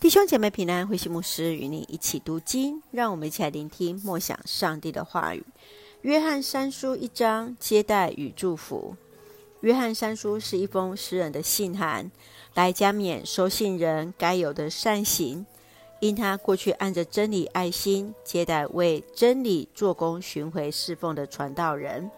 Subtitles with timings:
[0.00, 5.44] 弟兄姐妹平安，慧馨牧师与你一起读经，让我们一起来聆听默想上帝的话语。
[6.00, 8.96] 约翰三书一章，接待与祝福。
[9.60, 12.10] 约翰三书是一封诗人的信函，
[12.54, 15.44] 来加冕收信人该有的善行。
[16.00, 22.10] 因他过去按着真理爱心接待为真理做工巡回侍奉的传道人，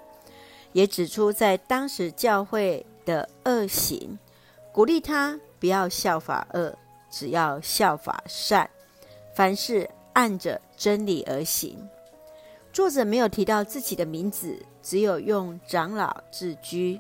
[0.73, 4.17] 也指出在当时教会的恶行，
[4.73, 6.79] 鼓励他不要效法恶。
[7.13, 8.69] 只要效法善，
[9.35, 11.79] 凡事按着真理而行。
[12.73, 16.99] 作者没有提到自己的名字，只有用长老自居。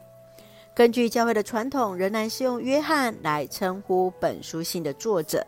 [0.74, 5.46] 根据教会的传统，仍然是用约翰来称呼本书信的作者。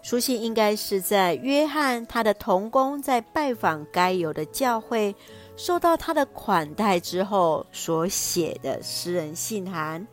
[0.00, 5.14] 书信应该是在约翰他的同工在拜访该有的教会，
[5.56, 10.06] 受到他的款待之后所写的私人信函。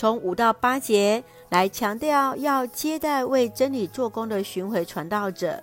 [0.00, 5.62] 从五到八节来强调要接待为真理做工的巡回传道者；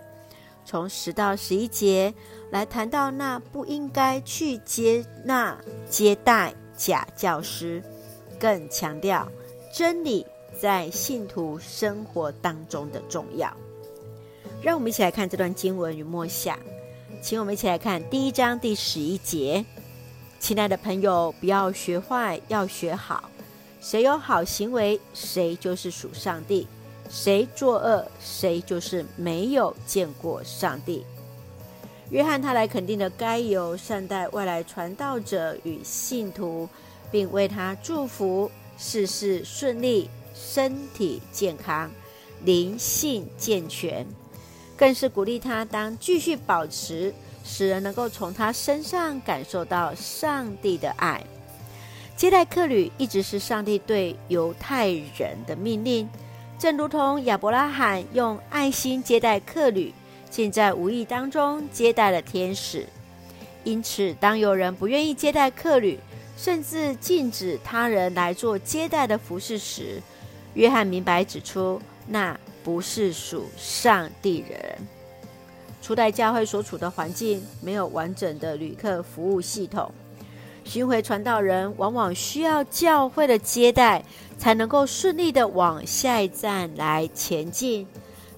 [0.64, 2.14] 从十到十一节
[2.52, 5.58] 来谈到那不应该去接纳
[5.90, 7.82] 接待假教师，
[8.40, 9.28] 更强调
[9.74, 10.24] 真理
[10.62, 13.52] 在信徒生活当中的重要。
[14.62, 16.60] 让我们一起来看这段经文与默想，
[17.24, 19.66] 请我们一起来看第一章第十一节：
[20.40, 23.32] 亲爱的朋友，不要学坏，要学好。
[23.90, 26.68] 谁有好行为，谁就是属上帝；
[27.10, 31.06] 谁作恶，谁就是没有见过上帝。
[32.10, 36.68] 约翰他来肯定的该由善待外来传道者与信徒，
[37.10, 41.90] 并为他祝福，事事顺利，身体健康，
[42.44, 44.06] 灵性健全，
[44.76, 47.14] 更是鼓励他当继续保持，
[47.46, 51.24] 使人能够从他身上感受到上帝的爱。
[52.18, 56.10] 接待客旅一直是上帝对犹太人的命令，
[56.58, 59.94] 正如同亚伯拉罕用爱心接待客旅，
[60.28, 62.88] 竟在无意当中接待了天使。
[63.64, 66.00] 因此，当有人不愿意接待客旅，
[66.36, 70.02] 甚至禁止他人来做接待的服事时，
[70.56, 74.60] 约翰明白指出，那不是属上帝人。
[75.84, 79.92] 初代教会所处的环境没有完整的旅客服务系统。
[80.68, 84.04] 巡回传道人往往需要教会的接待，
[84.38, 87.88] 才能够顺利的往下一站来前进。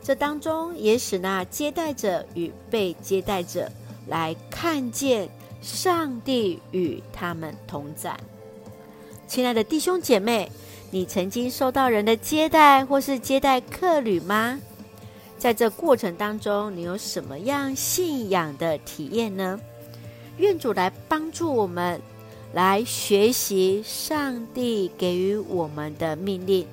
[0.04, 3.70] 这当中也使那接待者与被接待者
[4.08, 5.28] 来看见
[5.62, 8.16] 上帝与他们同在。
[9.28, 10.52] 亲爱的弟兄姐妹，
[10.92, 14.60] 你曾经受到人的接待或是接待客旅吗？
[15.38, 19.60] 在这过程当中，你有什么样信仰的体验呢？
[20.38, 22.00] 愿主来帮助我们。
[22.54, 26.66] 来学习上帝给予我们的命令，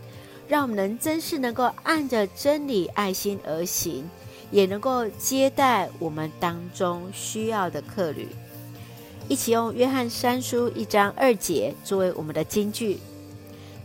[0.48, 4.09] 让我们能真是能够按着真理爱心而行，
[4.50, 8.28] 也能够接待我们当中需要的客旅。
[9.28, 12.98] 一起用约翰三书一章二节作为我们的金句。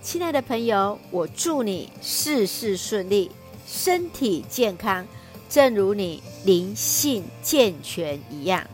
[0.01, 3.30] 亲爱的朋友，我祝你事事顺利，
[3.68, 5.06] 身体健康，
[5.50, 8.66] 正如你灵性健全一样。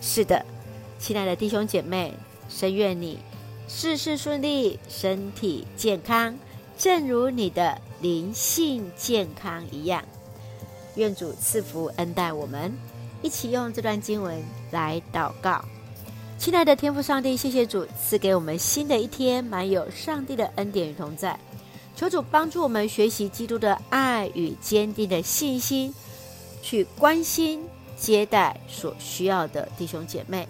[0.00, 0.44] 是的，
[0.98, 2.14] 亲爱的弟兄姐妹。
[2.54, 3.18] 深愿你
[3.66, 6.36] 事事顺利，身体健康，
[6.76, 10.04] 正如你的灵性健康一样。
[10.96, 12.72] 愿主赐福恩待我们，
[13.22, 15.64] 一起用这段经文来祷告。
[16.38, 21.38] 亲爱的天父上帝，谢谢主赐给我们新的一天，满有上帝的恩典与同在。
[21.96, 25.94] 求主帮助我们学习基督的爱与坚定的信心，
[26.62, 27.64] 去关心
[27.96, 30.46] 接待所需要的弟兄姐妹。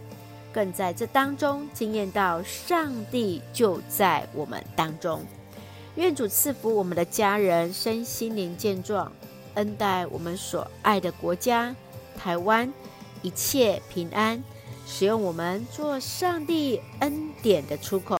[0.52, 5.24] 更在这当中惊艳到上帝就在我们当中，
[5.94, 9.10] 愿主赐福我们的家人身心灵健壮，
[9.54, 11.74] 恩待我们所爱的国家
[12.18, 12.72] 台湾
[13.22, 14.42] 一切平安，
[14.86, 18.18] 使用我们做上帝恩典的出口。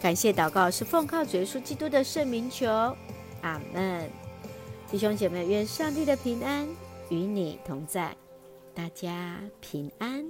[0.00, 2.68] 感谢祷告是奉靠主耶稣基督的圣名求，
[3.42, 4.08] 阿门。
[4.88, 6.68] 弟兄姐妹，愿上帝的平安
[7.08, 8.14] 与你同在，
[8.72, 10.24] 大家平安。